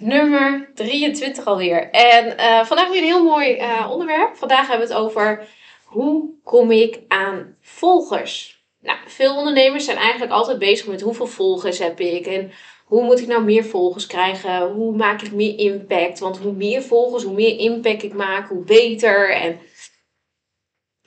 [0.00, 1.90] nummer 23 alweer.
[1.90, 4.36] En uh, vandaag weer een heel mooi uh, onderwerp.
[4.36, 5.48] Vandaag hebben we het over
[5.84, 8.64] hoe kom ik aan volgers.
[8.80, 12.52] Nou, veel ondernemers zijn eigenlijk altijd bezig met hoeveel volgers heb ik en
[12.84, 14.72] hoe moet ik nou meer volgers krijgen?
[14.72, 16.18] Hoe maak ik meer impact?
[16.18, 19.34] Want hoe meer volgers, hoe meer impact ik maak, hoe beter.
[19.34, 19.58] En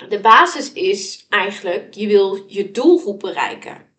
[0.10, 3.92] de basis is eigenlijk, je wil je doelgroep bereiken.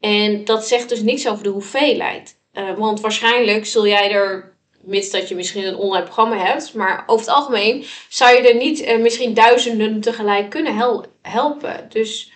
[0.00, 2.40] En dat zegt dus niks over de hoeveelheid.
[2.52, 7.02] Uh, want waarschijnlijk zul jij er, mits dat je misschien een online programma hebt, maar
[7.06, 11.86] over het algemeen zou je er niet uh, misschien duizenden tegelijk kunnen hel helpen.
[11.88, 12.32] Dus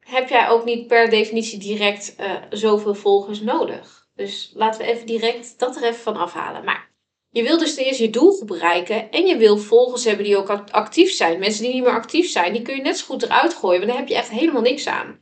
[0.00, 4.08] heb jij ook niet per definitie direct uh, zoveel volgers nodig.
[4.14, 6.64] Dus laten we even direct dat er even van afhalen.
[6.64, 6.90] Maar
[7.30, 11.12] je wil dus eerst je doelgroep bereiken en je wil volgers hebben die ook actief
[11.12, 11.38] zijn.
[11.38, 13.90] Mensen die niet meer actief zijn, die kun je net zo goed eruit gooien, want
[13.90, 15.20] daar heb je echt helemaal niks aan.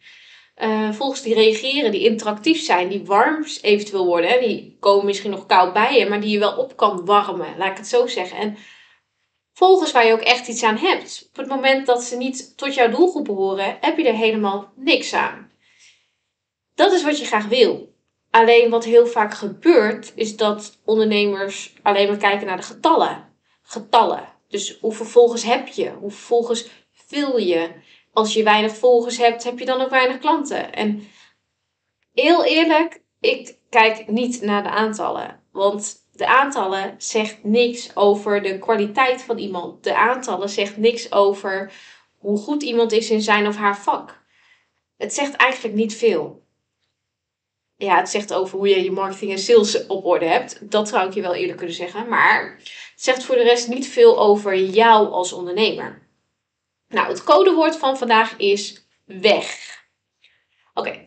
[0.63, 4.31] Uh, volgers die reageren, die interactief zijn, die warm eventueel worden.
[4.31, 7.57] Hè, die komen misschien nog koud bij je, maar die je wel op kan warmen,
[7.59, 8.39] laat ik het zo zeggen.
[8.39, 8.57] En
[9.53, 11.29] volgers waar je ook echt iets aan hebt.
[11.31, 15.13] Op het moment dat ze niet tot jouw doelgroep behoren, heb je er helemaal niks
[15.15, 15.51] aan.
[16.75, 17.95] Dat is wat je graag wil.
[18.31, 23.29] Alleen wat heel vaak gebeurt, is dat ondernemers alleen maar kijken naar de getallen.
[23.63, 24.29] Getallen.
[24.49, 25.91] Dus hoeveel volgers heb je?
[25.91, 26.69] Hoeveel volgers
[27.09, 27.71] wil je?
[28.13, 30.73] Als je weinig volgers hebt, heb je dan ook weinig klanten.
[30.73, 31.09] En
[32.13, 35.43] heel eerlijk, ik kijk niet naar de aantallen.
[35.53, 39.85] Want de aantallen zegt niks over de kwaliteit van iemand.
[39.85, 41.73] De aantallen zegt niks over
[42.19, 44.27] hoe goed iemand is in zijn of haar vak.
[44.97, 46.47] Het zegt eigenlijk niet veel
[47.79, 50.71] ja, het zegt over hoe je je marketing en sales op orde hebt.
[50.71, 52.09] Dat zou ik je wel eerder kunnen zeggen.
[52.09, 56.08] Maar het zegt voor de rest niet veel over jou als ondernemer.
[56.89, 59.77] Nou, het codewoord van vandaag is weg.
[60.75, 61.05] Oké,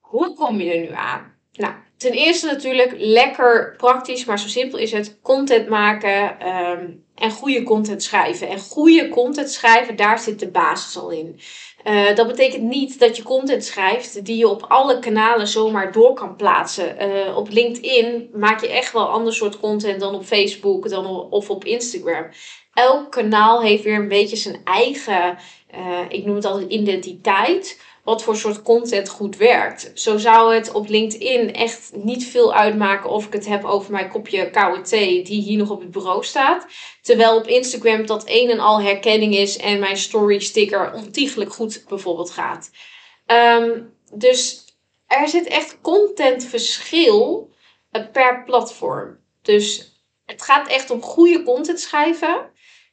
[0.00, 1.34] hoe kom je er nu aan?
[1.52, 5.20] Nou, ten eerste natuurlijk lekker praktisch, maar zo simpel is het.
[5.22, 8.48] Content maken um, en goede content schrijven.
[8.48, 11.40] En goede content schrijven, daar zit de basis al in.
[11.84, 16.14] Uh, dat betekent niet dat je content schrijft die je op alle kanalen zomaar door
[16.14, 17.08] kan plaatsen.
[17.08, 21.50] Uh, op LinkedIn maak je echt wel ander soort content dan op Facebook dan of
[21.50, 22.26] op Instagram.
[22.74, 25.38] Elk kanaal heeft weer een beetje zijn eigen,
[25.74, 29.90] uh, ik noem het altijd identiteit wat voor soort content goed werkt.
[29.94, 34.08] Zo zou het op LinkedIn echt niet veel uitmaken of ik het heb over mijn
[34.08, 36.66] kopje koude thee die hier nog op het bureau staat.
[37.02, 41.84] Terwijl op Instagram dat een en al herkenning is en mijn story sticker ontiegelijk goed
[41.88, 42.70] bijvoorbeeld gaat.
[43.26, 44.64] Um, dus
[45.06, 47.50] er zit echt contentverschil
[47.90, 49.18] eh, per platform.
[49.42, 49.92] Dus
[50.26, 52.50] het gaat echt om goede content schrijven.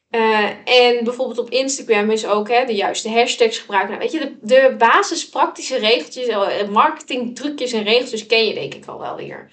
[0.09, 3.90] Uh, en bijvoorbeeld op Instagram is ook hè, de juiste hashtags gebruiken.
[3.90, 8.53] Nou, weet je, de, de basis praktische regeltjes, eh, marketing trucjes en regeltjes ken je
[8.53, 9.52] denk ik al wel hier.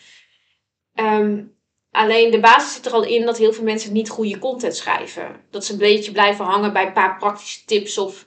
[0.95, 1.57] Um,
[1.91, 5.45] alleen de basis zit er al in dat heel veel mensen niet goede content schrijven.
[5.51, 8.25] Dat ze een beetje blijven hangen bij een paar praktische tips of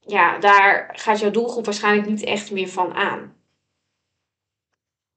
[0.00, 3.35] ja, daar gaat jouw doelgroep waarschijnlijk niet echt meer van aan.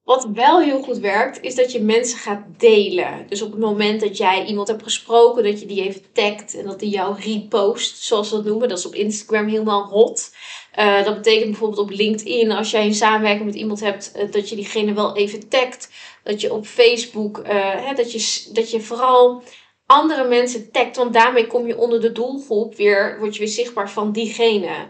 [0.09, 3.25] Wat wel heel goed werkt, is dat je mensen gaat delen.
[3.28, 6.66] Dus op het moment dat jij iemand hebt gesproken, dat je die even tagt en
[6.66, 8.69] dat die jou repost, zoals we dat noemen.
[8.69, 10.36] Dat is op Instagram helemaal hot.
[10.80, 14.50] Uh, dat betekent bijvoorbeeld op LinkedIn, als jij een samenwerking met iemand hebt, uh, dat
[14.50, 15.90] je diegene wel even tagt.
[16.24, 17.46] Dat je op Facebook, uh,
[17.86, 19.44] hè, dat, je, dat je vooral
[19.86, 23.92] andere mensen tagt, want daarmee kom je onder de doelgroep weer, word je weer zichtbaar
[23.92, 24.88] van diegene.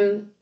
[0.00, 0.34] Um,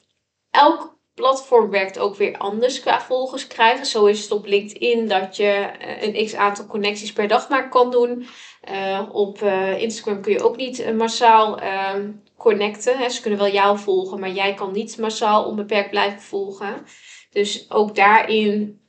[0.50, 3.87] elk platform werkt ook weer anders qua volgers krijgen.
[3.87, 7.68] Zo is het op LinkedIn dat je eh, een x aantal connecties per dag maar
[7.68, 8.27] kan doen.
[8.71, 11.95] Uh, op uh, Instagram kun je ook niet massaal uh,
[12.36, 12.98] connecten.
[12.98, 13.09] Hè.
[13.09, 16.84] Ze kunnen wel jou volgen, maar jij kan niet massaal onbeperkt blijven volgen.
[17.30, 18.80] Dus ook daarin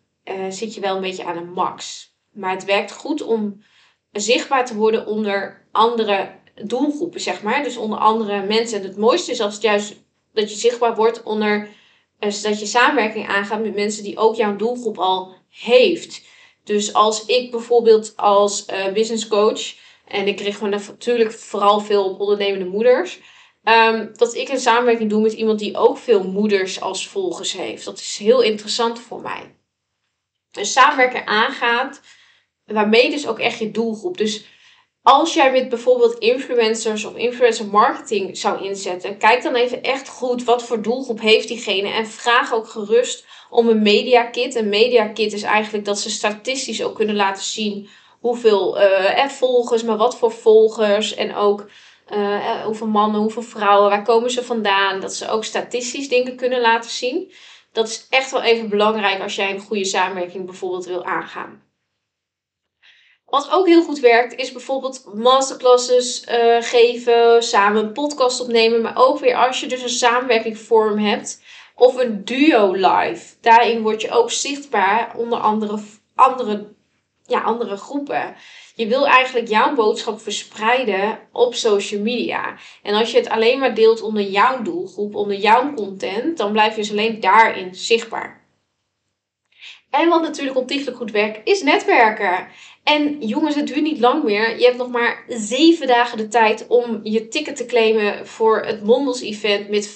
[0.50, 2.10] zit je wel een beetje aan een max.
[2.32, 3.64] Maar het werkt goed om
[4.12, 6.30] zichtbaar te worden onder andere
[6.64, 7.64] doelgroepen, zeg maar.
[7.64, 8.80] Dus onder andere mensen.
[8.80, 9.96] En het mooiste is als het juist
[10.34, 11.70] dat je zichtbaar wordt onder
[12.22, 16.22] dat je samenwerking aangaat met mensen die ook jouw doelgroep al heeft.
[16.64, 19.74] Dus als ik bijvoorbeeld als uh, business coach,
[20.08, 23.20] en ik richt me natuurlijk vooral veel op ondernemende moeders,
[23.64, 27.86] um, dat ik een samenwerking doe met iemand die ook veel moeders als volgers heeft.
[27.86, 29.56] Dat is heel interessant voor mij.
[30.52, 32.02] Dus samenwerking aangaat
[32.66, 34.18] waarmee dus ook echt je doelgroep.
[34.18, 34.46] Dus
[35.04, 40.44] als jij met bijvoorbeeld influencers of influencer marketing zou inzetten, kijk dan even echt goed
[40.44, 44.56] wat voor doelgroep heeft diegene en vraag ook gerust om een media kit.
[44.56, 47.90] Een media kit is eigenlijk dat ze statistisch ook kunnen laten zien
[48.20, 51.70] hoeveel uh, volgers, maar wat voor volgers en ook
[52.14, 55.00] uh, hoeveel mannen, hoeveel vrouwen, waar komen ze vandaan.
[55.00, 57.32] Dat ze ook statistisch dingen kunnen laten zien.
[57.72, 61.71] Dat is echt wel even belangrijk als jij een goede samenwerking bijvoorbeeld wil aangaan.
[63.32, 68.82] Wat ook heel goed werkt, is bijvoorbeeld masterclasses uh, geven, samen een podcast opnemen.
[68.82, 71.42] Maar ook weer als je dus een samenwerkingvorm hebt
[71.76, 73.36] of een duo live.
[73.42, 75.80] Daarin word je ook zichtbaar onder andere,
[76.16, 76.74] andere,
[77.26, 78.36] ja, andere groepen.
[78.76, 82.56] Je wil eigenlijk jouw boodschap verspreiden op social media.
[82.84, 86.76] En als je het alleen maar deelt onder jouw doelgroep, onder jouw content, dan blijf
[86.76, 88.42] je dus alleen daarin zichtbaar.
[89.92, 92.48] En wat natuurlijk ontiegelijk goed werkt, is netwerken.
[92.84, 94.60] En jongens, het duurt niet lang meer.
[94.60, 98.84] Je hebt nog maar zeven dagen de tijd om je ticket te claimen voor het
[98.84, 99.90] Mondos event met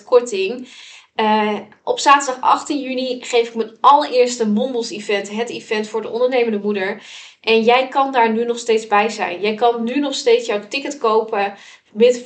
[0.00, 0.68] 50% korting.
[1.16, 5.30] Uh, op zaterdag 18 juni geef ik mijn allereerste Mondos event.
[5.30, 7.02] Het event voor de ondernemende moeder.
[7.40, 9.40] En jij kan daar nu nog steeds bij zijn.
[9.40, 11.54] Jij kan nu nog steeds jouw ticket kopen
[11.92, 12.24] met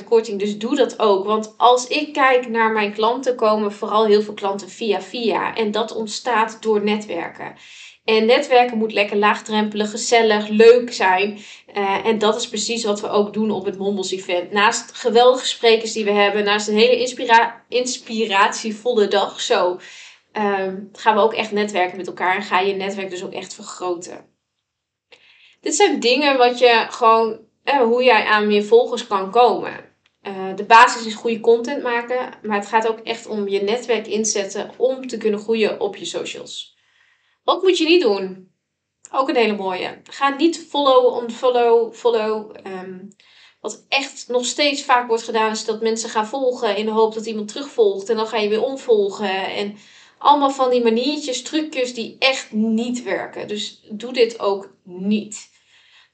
[0.00, 0.38] 50% korting.
[0.38, 1.24] Dus doe dat ook.
[1.24, 5.54] Want als ik kijk naar mijn klanten, komen vooral heel veel klanten via via.
[5.54, 7.54] En dat ontstaat door netwerken.
[8.04, 11.38] En netwerken moet lekker laagdrempelig, gezellig, leuk zijn.
[11.74, 14.52] Uh, en dat is precies wat we ook doen op het Mombos Event.
[14.52, 19.78] Naast geweldige sprekers die we hebben, naast een hele inspira inspiratievolle dag zo,
[20.32, 22.36] uh, gaan we ook echt netwerken met elkaar.
[22.36, 24.30] En ga je netwerk dus ook echt vergroten.
[25.60, 29.90] Dit zijn dingen wat je gewoon, eh, hoe jij aan meer volgers kan komen.
[30.22, 34.06] Uh, de basis is goede content maken, maar het gaat ook echt om je netwerk
[34.06, 36.71] inzetten om te kunnen groeien op je socials.
[37.44, 38.50] Wat moet je niet doen?
[39.12, 40.00] Ook een hele mooie.
[40.04, 41.30] Ga niet follow on
[41.92, 42.56] follow.
[42.66, 43.08] Um,
[43.60, 47.14] wat echt nog steeds vaak wordt gedaan, is dat mensen gaan volgen in de hoop
[47.14, 48.08] dat iemand terugvolgt.
[48.08, 49.54] En dan ga je weer omvolgen.
[49.54, 49.76] En
[50.18, 53.48] allemaal van die maniertjes, trucjes die echt niet werken.
[53.48, 55.50] Dus doe dit ook niet.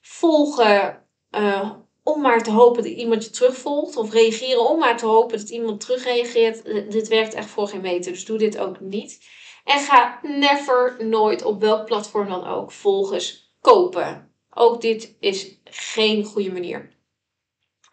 [0.01, 1.71] Volgen uh,
[2.03, 3.97] om maar te hopen dat iemand je terugvolgt.
[3.97, 6.65] Of reageren om maar te hopen dat iemand terugreageert.
[6.93, 8.13] Dit werkt echt voor geen meter.
[8.13, 9.21] Dus doe dit ook niet.
[9.69, 14.33] En ga never, nooit op welk platform dan ook volgers kopen.
[14.51, 16.97] Ook dit is geen goede manier.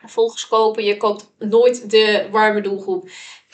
[0.06, 3.10] Volgers kopen, je koopt nooit de warme doelgroep.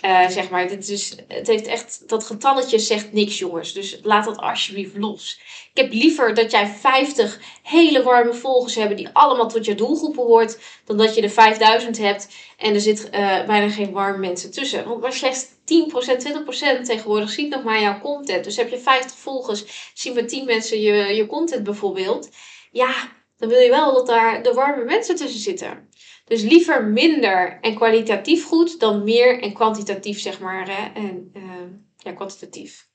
[0.05, 3.73] Uh, zeg maar, dit is, het heeft echt, dat getalletje zegt niks, jongens.
[3.73, 5.39] Dus laat dat alsjeblieft los.
[5.73, 10.13] Ik heb liever dat jij 50 hele warme volgers hebt die allemaal tot je doelgroep
[10.13, 12.27] behoort, dan dat je er 5000 hebt
[12.57, 14.87] en er zit uh, bijna geen warme mensen tussen.
[14.87, 18.43] Want maar slechts 10%, 20% tegenwoordig ziet nog maar jouw content.
[18.43, 22.29] Dus heb je 50 volgers, zien maar 10 mensen je, je content bijvoorbeeld.
[22.71, 22.93] Ja,
[23.37, 25.89] dan wil je wel dat daar de warme mensen tussen zitten.
[26.31, 30.67] Dus liever minder en kwalitatief goed dan meer en kwantitatief, zeg maar.
[30.69, 30.99] Hè?
[30.99, 31.43] En uh,
[31.97, 32.87] ja, kwantitatief.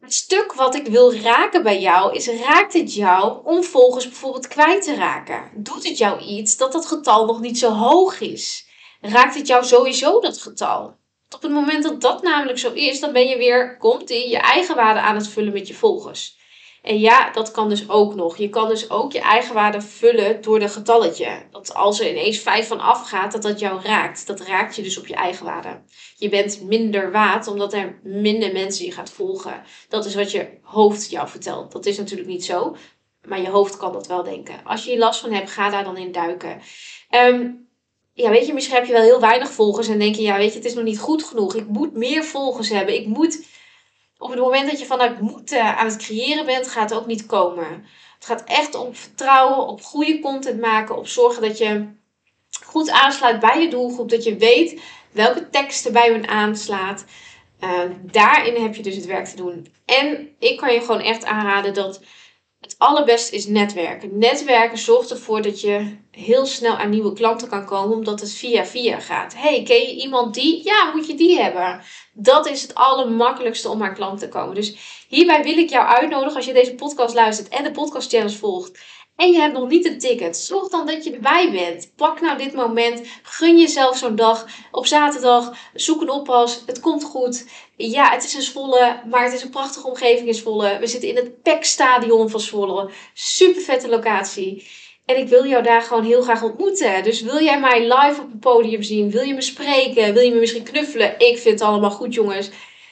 [0.00, 4.48] Het stuk wat ik wil raken bij jou is: raakt het jou om volgers bijvoorbeeld
[4.48, 5.50] kwijt te raken?
[5.54, 8.68] Doet het jou iets dat dat getal nog niet zo hoog is?
[9.00, 10.96] Raakt het jou sowieso dat getal?
[11.34, 14.38] Op het moment dat dat namelijk zo is, dan ben je weer, komt in je
[14.38, 16.38] eigen waarde aan het vullen met je volgers.
[16.82, 18.36] En ja, dat kan dus ook nog.
[18.36, 21.42] Je kan dus ook je eigen waarde vullen door de getalletje.
[21.50, 24.26] Dat als er ineens 5 van afgaat, dat dat jou raakt.
[24.26, 25.80] Dat raakt je dus op je eigen waarde.
[26.16, 29.62] Je bent minder waard omdat er minder mensen je gaat volgen.
[29.88, 31.72] Dat is wat je hoofd jou vertelt.
[31.72, 32.76] Dat is natuurlijk niet zo.
[33.28, 34.64] Maar je hoofd kan dat wel denken.
[34.64, 36.60] Als je hier last van hebt, ga daar dan in duiken.
[37.10, 37.68] Um,
[38.12, 40.50] ja, weet je, misschien heb je wel heel weinig volgers en denk je, ja, weet
[40.50, 41.54] je, het is nog niet goed genoeg.
[41.54, 42.94] Ik moet meer volgers hebben.
[42.94, 43.44] Ik moet
[44.20, 47.26] op het moment dat je vanuit moeten aan het creëren bent, gaat het ook niet
[47.26, 47.86] komen.
[48.14, 51.88] Het gaat echt om vertrouwen, op goede content maken, op zorgen dat je
[52.64, 54.80] goed aansluit bij je doelgroep, dat je weet
[55.12, 57.04] welke teksten bij hun aanslaat.
[57.60, 59.72] Uh, daarin heb je dus het werk te doen.
[59.84, 62.00] En ik kan je gewoon echt aanraden dat
[62.60, 64.18] het allerbeste is netwerken.
[64.18, 68.66] Netwerken zorgt ervoor dat je heel snel aan nieuwe klanten kan komen, omdat het via
[68.66, 69.34] via gaat.
[69.36, 70.64] Hey, ken je iemand die?
[70.64, 71.82] Ja, moet je die hebben.
[72.12, 74.54] Dat is het allermakkelijkste om aan klanten te komen.
[74.54, 74.76] Dus
[75.08, 78.78] hierbij wil ik jou uitnodigen als je deze podcast luistert en de podcast challenge volgt
[79.20, 81.92] en je hebt nog niet een ticket, zorg dan dat je erbij bent.
[81.96, 87.04] Pak nou dit moment, gun jezelf zo'n dag op zaterdag, zoek een oppas, het komt
[87.04, 87.48] goed.
[87.76, 90.78] Ja, het is een Zwolle, maar het is een prachtige omgeving in Zwolle.
[90.78, 94.68] We zitten in het PEC-stadion van Zwolle, super vette locatie.
[95.04, 97.02] En ik wil jou daar gewoon heel graag ontmoeten.
[97.02, 99.10] Dus wil jij mij live op het podium zien?
[99.10, 100.14] Wil je me spreken?
[100.14, 101.14] Wil je me misschien knuffelen?
[101.18, 102.50] Ik vind het allemaal goed, jongens.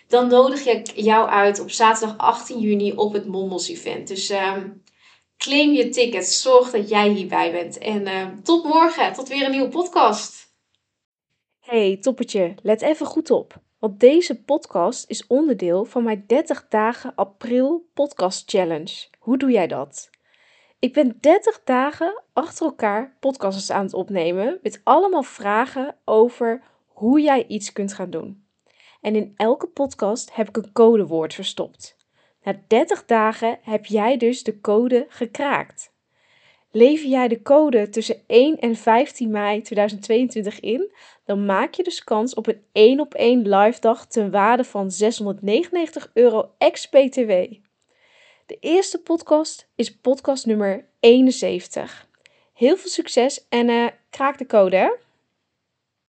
[0.09, 4.09] dan nodig ik jou uit op zaterdag 18 juni op het Mommels Event.
[4.09, 4.61] Dus ehm,
[5.39, 6.27] claim je ticket.
[6.27, 7.79] Zorg dat jij hierbij bent.
[7.79, 9.13] En ehm, tot morgen.
[9.13, 10.47] Tot weer een nieuwe podcast.
[11.61, 12.55] Hey, toppertje.
[12.63, 13.61] Let even goed op.
[13.79, 19.07] Want deze podcast is onderdeel van mijn 30 dagen april podcast challenge.
[19.19, 20.11] Hoe doe jij dat?
[20.79, 27.21] Ik ben 30 dagen achter elkaar podcasts aan het opnemen met allemaal vragen over hoe
[27.21, 28.47] jij iets kunt gaan doen.
[29.01, 31.98] En in elke podcast heb ik een codewoord verstopt.
[32.43, 35.93] Na 30 dagen heb jij dus de code gekraakt.
[36.71, 40.93] Lever jij de code tussen 1 en 15 mei 2022 in,
[41.25, 44.91] dan maak je dus kans op een 1 op 1 live dag ten waarde van
[44.91, 47.31] 699 euro ex-BTW.
[48.47, 52.09] De eerste podcast is podcast nummer 71.
[52.55, 55.08] Heel veel succes en uh, kraak de code hè!